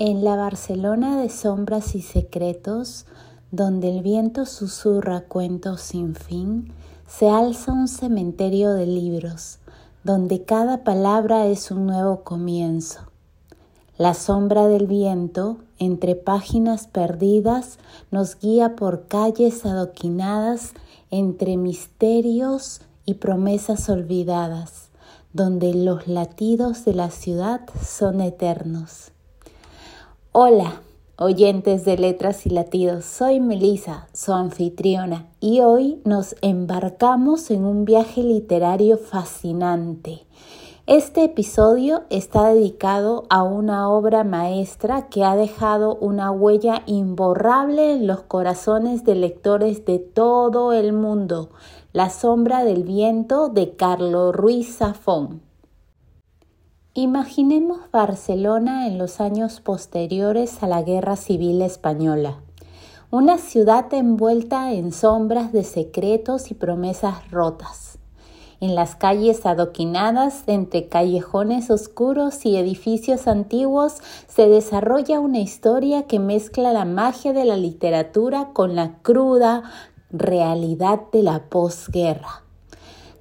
[0.00, 3.04] En la Barcelona de sombras y secretos,
[3.50, 6.72] donde el viento susurra cuentos sin fin,
[7.08, 9.58] se alza un cementerio de libros,
[10.04, 13.00] donde cada palabra es un nuevo comienzo.
[13.96, 17.80] La sombra del viento, entre páginas perdidas,
[18.12, 20.74] nos guía por calles adoquinadas
[21.10, 24.90] entre misterios y promesas olvidadas,
[25.32, 29.10] donde los latidos de la ciudad son eternos.
[30.40, 30.82] Hola,
[31.16, 37.84] oyentes de Letras y Latidos, soy Melisa, su anfitriona, y hoy nos embarcamos en un
[37.84, 40.28] viaje literario fascinante.
[40.86, 48.06] Este episodio está dedicado a una obra maestra que ha dejado una huella imborrable en
[48.06, 51.50] los corazones de lectores de todo el mundo,
[51.92, 55.47] La sombra del viento de Carlos Ruiz Zafón.
[57.00, 62.40] Imaginemos Barcelona en los años posteriores a la Guerra Civil Española,
[63.12, 68.00] una ciudad envuelta en sombras de secretos y promesas rotas.
[68.60, 76.18] En las calles adoquinadas, entre callejones oscuros y edificios antiguos, se desarrolla una historia que
[76.18, 79.62] mezcla la magia de la literatura con la cruda
[80.10, 82.47] realidad de la posguerra.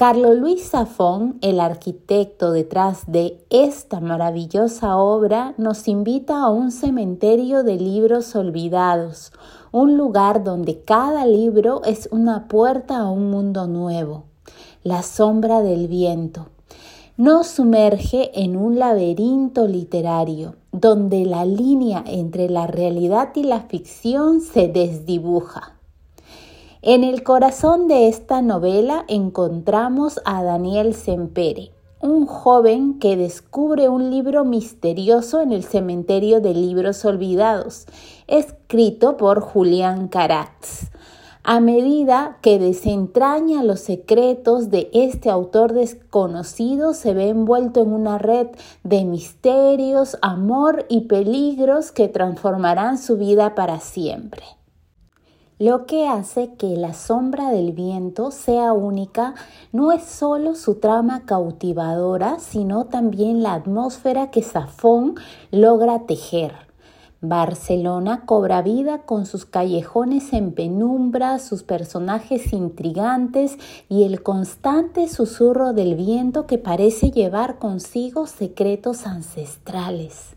[0.00, 7.64] Carlos Luis Zafón, el arquitecto detrás de esta maravillosa obra, nos invita a un cementerio
[7.64, 9.30] de libros olvidados,
[9.72, 14.24] un lugar donde cada libro es una puerta a un mundo nuevo,
[14.84, 16.46] la sombra del viento.
[17.18, 24.40] Nos sumerge en un laberinto literario, donde la línea entre la realidad y la ficción
[24.40, 25.79] se desdibuja.
[26.82, 34.10] En el corazón de esta novela encontramos a Daniel Sempere, un joven que descubre un
[34.10, 37.84] libro misterioso en el cementerio de libros olvidados,
[38.28, 40.88] escrito por Julián Caratz.
[41.44, 48.16] A medida que desentraña los secretos de este autor desconocido, se ve envuelto en una
[48.16, 48.46] red
[48.84, 54.59] de misterios, amor y peligros que transformarán su vida para siempre
[55.60, 59.34] lo que hace que la sombra del viento sea única
[59.72, 65.16] no es solo su trama cautivadora, sino también la atmósfera que Safón
[65.50, 66.54] logra tejer.
[67.20, 73.58] Barcelona cobra vida con sus callejones en penumbra, sus personajes intrigantes
[73.90, 80.36] y el constante susurro del viento que parece llevar consigo secretos ancestrales.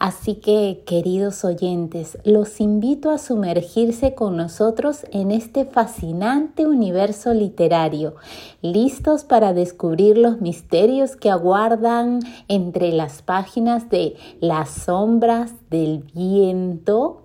[0.00, 8.14] Así que, queridos oyentes, los invito a sumergirse con nosotros en este fascinante universo literario,
[8.62, 17.20] listos para descubrir los misterios que aguardan entre las páginas de Las sombras del viento.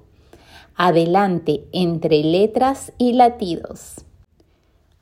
[0.75, 4.05] Adelante, entre letras y latidos.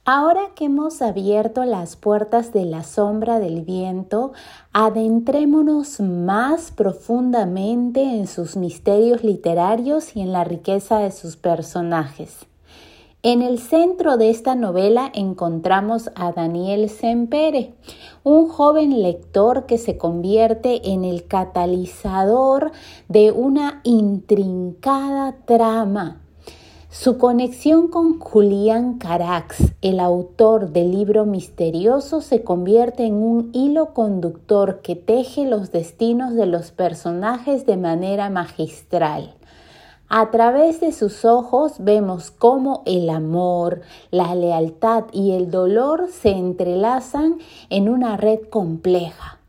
[0.05, 4.33] Ahora que hemos abierto las puertas de la sombra del viento,
[4.73, 12.45] adentrémonos más profundamente en sus misterios literarios y en la riqueza de sus personajes.
[13.21, 17.73] En el centro de esta novela encontramos a Daniel Sempere,
[18.25, 22.73] un joven lector que se convierte en el catalizador
[23.07, 26.19] de una intrincada trama
[26.93, 33.95] su conexión con Julián Carax, el autor del libro misterioso, se convierte en un hilo
[33.95, 39.33] conductor que teje los destinos de los personajes de manera magistral.
[40.07, 43.81] A través de sus ojos vemos cómo el amor,
[44.11, 47.39] la lealtad y el dolor se entrelazan
[47.71, 49.39] en una red compleja.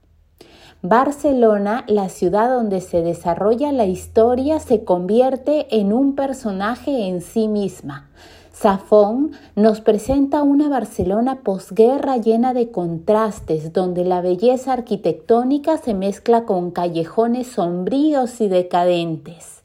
[0.87, 7.49] Barcelona, la ciudad donde se desarrolla la historia, se convierte en un personaje en sí
[7.49, 8.11] misma.
[8.53, 16.45] Safón nos presenta una Barcelona posguerra llena de contrastes, donde la belleza arquitectónica se mezcla
[16.45, 19.63] con callejones sombríos y decadentes.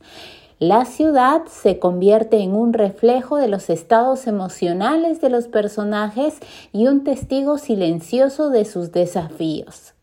[0.58, 6.36] La ciudad se convierte en un reflejo de los estados emocionales de los personajes
[6.72, 9.96] y un testigo silencioso de sus desafíos.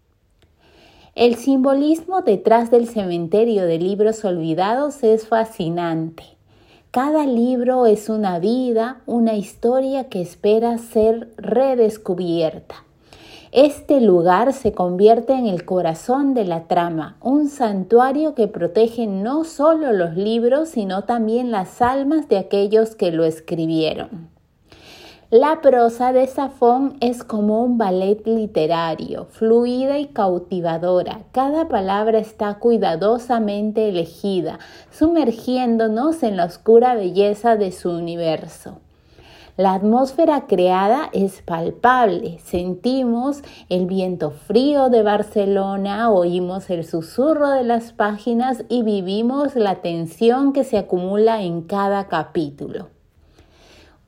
[1.17, 6.25] El simbolismo detrás del cementerio de libros olvidados es fascinante.
[6.91, 12.85] Cada libro es una vida, una historia que espera ser redescubierta.
[13.51, 19.45] Este lugar se convierte en el corazón de la trama, un santuario que protege no
[19.45, 24.36] solo los libros, sino también las almas de aquellos que lo escribieron.
[25.33, 31.23] La prosa de Safón es como un ballet literario, fluida y cautivadora.
[31.33, 34.61] Cada palabra está cuidadosamente elegida,
[34.93, 38.79] sumergiéndonos en la oscura belleza de su universo.
[39.57, 42.39] La atmósfera creada es palpable.
[42.45, 49.83] Sentimos el viento frío de Barcelona, oímos el susurro de las páginas y vivimos la
[49.83, 52.96] tensión que se acumula en cada capítulo.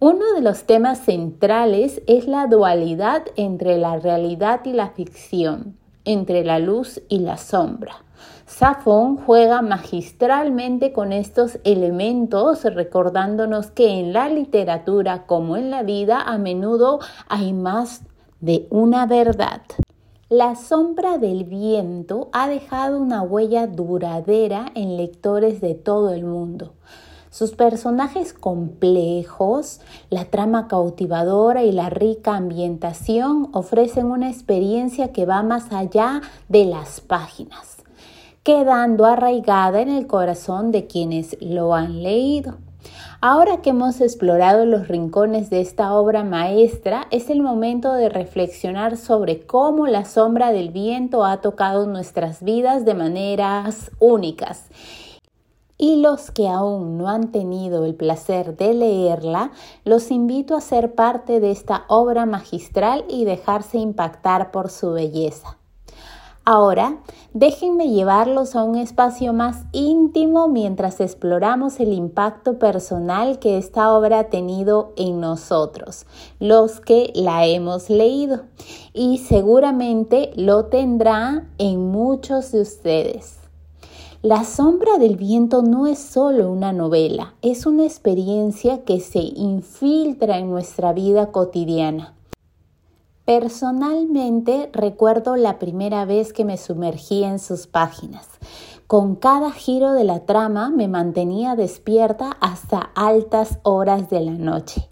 [0.00, 6.45] Uno de los temas centrales es la dualidad entre la realidad y la ficción, entre
[6.45, 8.05] la luz y la sombra.
[8.47, 16.21] Safón juega magistralmente con estos elementos, recordándonos que en la literatura como en la vida
[16.21, 18.03] a menudo hay más
[18.39, 19.62] de una verdad.
[20.29, 26.75] La sombra del viento ha dejado una huella duradera en lectores de todo el mundo.
[27.31, 35.43] Sus personajes complejos, la trama cautivadora y la rica ambientación ofrecen una experiencia que va
[35.43, 37.77] más allá de las páginas,
[38.43, 42.57] quedando arraigada en el corazón de quienes lo han leído.
[43.21, 48.97] Ahora que hemos explorado los rincones de esta obra maestra, es el momento de reflexionar
[48.97, 54.71] sobre cómo la sombra del viento ha tocado nuestras vidas de maneras únicas
[55.79, 59.53] y los que aún no han tenido el placer de leerla,
[59.85, 65.57] los invito a ser parte de esta obra magistral y dejarse impactar por su belleza.
[66.51, 66.97] Ahora,
[67.35, 74.21] déjenme llevarlos a un espacio más íntimo mientras exploramos el impacto personal que esta obra
[74.21, 76.07] ha tenido en nosotros,
[76.41, 78.45] los que la hemos leído,
[78.95, 83.48] y seguramente lo tendrá en muchos de ustedes.
[84.23, 90.38] La sombra del viento no es solo una novela, es una experiencia que se infiltra
[90.38, 92.15] en nuestra vida cotidiana.
[93.25, 98.26] Personalmente recuerdo la primera vez que me sumergí en sus páginas.
[98.88, 104.88] Con cada giro de la trama me mantenía despierta hasta altas horas de la noche.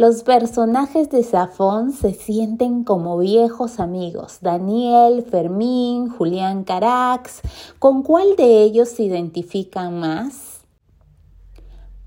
[0.00, 7.42] Los personajes de Safón se sienten como viejos amigos, Daniel, Fermín, Julián Carax.
[7.78, 10.62] ¿Con cuál de ellos se identifican más?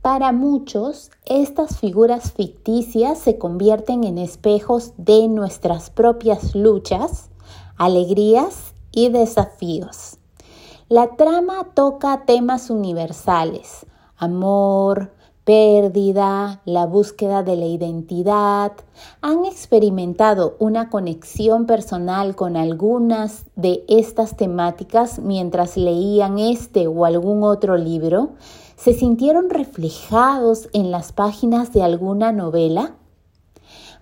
[0.02, 7.30] Para muchos, estas figuras ficticias se convierten en espejos de nuestras propias luchas,
[7.78, 10.18] alegrías y desafíos.
[10.90, 13.86] La trama toca temas universales,
[14.18, 15.12] amor,
[15.44, 18.72] pérdida, la búsqueda de la identidad,
[19.22, 27.44] han experimentado una conexión personal con algunas de estas temáticas mientras leían este o algún
[27.44, 28.32] otro libro,
[28.76, 32.96] se sintieron reflejados en las páginas de alguna novela,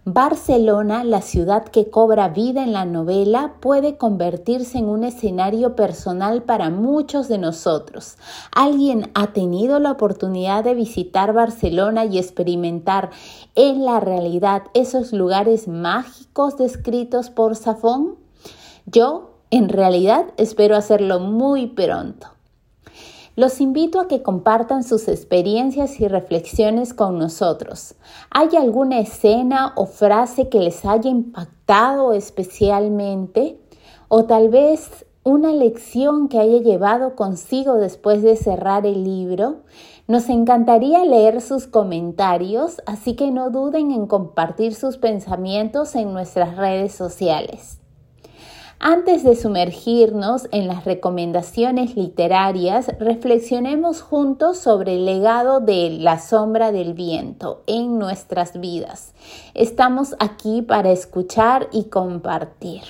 [0.03, 6.41] Barcelona, la ciudad que cobra vida en la novela, puede convertirse en un escenario personal
[6.41, 8.17] para muchos de nosotros.
[8.51, 13.11] ¿Alguien ha tenido la oportunidad de visitar Barcelona y experimentar
[13.53, 18.15] en la realidad esos lugares mágicos descritos por Safón?
[18.87, 22.25] Yo, en realidad, espero hacerlo muy pronto.
[23.37, 27.95] Los invito a que compartan sus experiencias y reflexiones con nosotros.
[28.29, 33.57] ¿Hay alguna escena o frase que les haya impactado especialmente?
[34.09, 39.61] ¿O tal vez una lección que haya llevado consigo después de cerrar el libro?
[40.07, 46.57] Nos encantaría leer sus comentarios, así que no duden en compartir sus pensamientos en nuestras
[46.57, 47.80] redes sociales.
[48.83, 56.71] Antes de sumergirnos en las recomendaciones literarias, reflexionemos juntos sobre el legado de la sombra
[56.71, 59.13] del viento en nuestras vidas.
[59.53, 62.81] Estamos aquí para escuchar y compartir.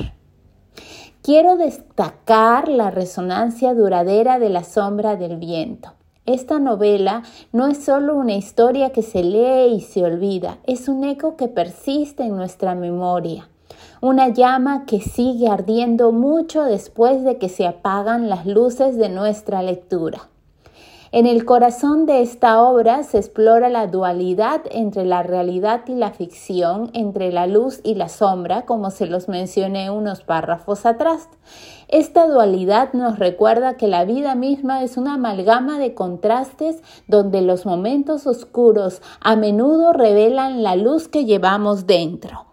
[1.24, 5.92] Quiero destacar la resonancia duradera de la sombra del viento.
[6.26, 11.04] Esta novela no es solo una historia que se lee y se olvida, es un
[11.04, 13.50] eco que persiste en nuestra memoria
[14.02, 19.62] una llama que sigue ardiendo mucho después de que se apagan las luces de nuestra
[19.62, 20.28] lectura.
[21.12, 26.12] En el corazón de esta obra se explora la dualidad entre la realidad y la
[26.12, 31.28] ficción, entre la luz y la sombra, como se los mencioné unos párrafos atrás.
[31.88, 37.68] Esta dualidad nos recuerda que la vida misma es una amalgama de contrastes donde los
[37.68, 42.51] momentos oscuros a menudo revelan la luz que llevamos dentro.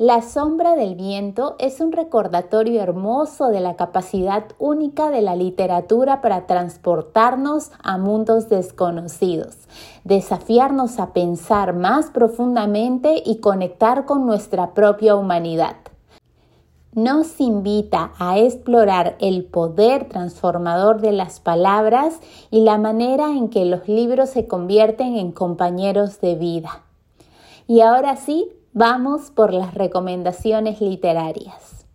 [0.00, 6.20] La sombra del viento es un recordatorio hermoso de la capacidad única de la literatura
[6.20, 9.56] para transportarnos a mundos desconocidos,
[10.04, 15.74] desafiarnos a pensar más profundamente y conectar con nuestra propia humanidad.
[16.92, 22.20] Nos invita a explorar el poder transformador de las palabras
[22.52, 26.84] y la manera en que los libros se convierten en compañeros de vida.
[27.66, 31.86] Y ahora sí, Vamos por las recomendaciones literarias.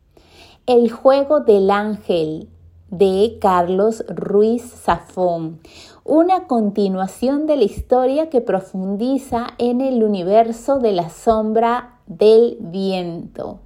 [0.65, 2.49] El juego del ángel
[2.89, 5.59] de Carlos Ruiz Zafón,
[6.03, 13.59] una continuación de la historia que profundiza en el universo de la sombra del viento,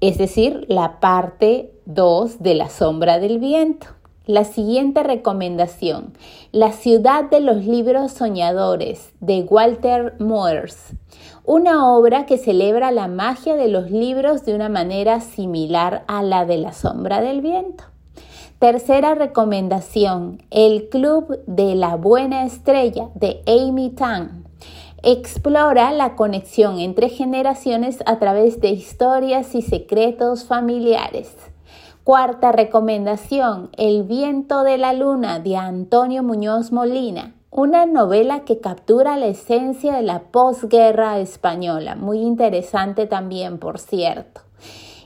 [0.00, 3.99] es decir, la parte 2 de la sombra del viento.
[4.30, 6.12] La siguiente recomendación,
[6.52, 10.94] La ciudad de los libros soñadores de Walter Moers,
[11.44, 16.44] una obra que celebra la magia de los libros de una manera similar a la
[16.44, 17.82] de la sombra del viento.
[18.60, 24.44] Tercera recomendación, El Club de la Buena Estrella de Amy Tang.
[25.02, 31.49] Explora la conexión entre generaciones a través de historias y secretos familiares.
[32.04, 39.16] Cuarta recomendación, El viento de la luna de Antonio Muñoz Molina una novela que captura
[39.16, 44.42] la esencia de la posguerra española, muy interesante también, por cierto.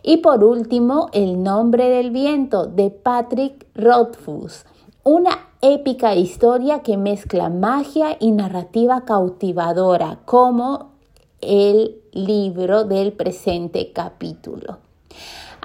[0.03, 4.67] Y por último, El nombre del viento de Patrick Rothfuss,
[5.03, 10.93] una épica historia que mezcla magia y narrativa cautivadora, como
[11.41, 14.79] el libro del presente capítulo.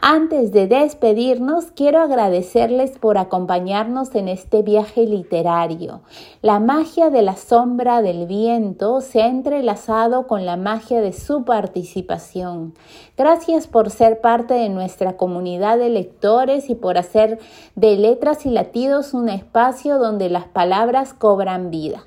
[0.02, 6.02] Antes de despedirnos, quiero agradecerles por acompañarnos en este viaje literario.
[6.42, 11.44] La magia de la sombra del viento se ha entrelazado con la magia de su
[11.44, 12.76] participación.
[13.18, 17.38] Gracias por ser parte de nuestra comunidad de lectores y por hacer
[17.76, 22.06] de letras y latidos un espacio donde las palabras cobran vida.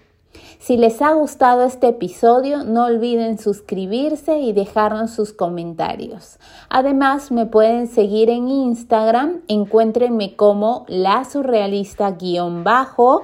[0.59, 6.39] Si les ha gustado este episodio, no olviden suscribirse y dejarnos sus comentarios.
[6.69, 13.23] Además, me pueden seguir en Instagram, encuéntrenme como la surrealista-bajo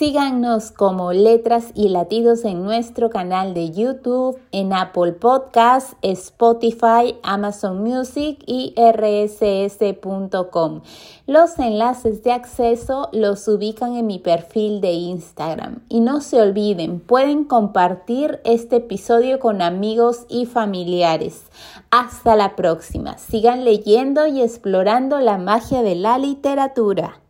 [0.00, 7.84] Síganos como Letras y Latidos en nuestro canal de YouTube, en Apple Podcasts, Spotify, Amazon
[7.84, 10.80] Music y rss.com.
[11.26, 15.82] Los enlaces de acceso los ubican en mi perfil de Instagram.
[15.90, 21.42] Y no se olviden, pueden compartir este episodio con amigos y familiares.
[21.90, 23.18] Hasta la próxima.
[23.18, 27.20] Sigan leyendo y explorando la magia de la literatura.